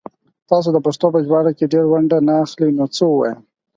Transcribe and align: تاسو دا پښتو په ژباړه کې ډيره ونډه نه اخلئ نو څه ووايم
تاسو 0.49 0.67
دا 0.75 0.79
پښتو 0.87 1.05
په 1.13 1.19
ژباړه 1.25 1.51
کې 1.57 1.69
ډيره 1.71 1.87
ونډه 1.91 2.17
نه 2.27 2.33
اخلئ 2.43 2.69
نو 2.77 2.85
څه 2.95 3.03
ووايم 3.07 3.39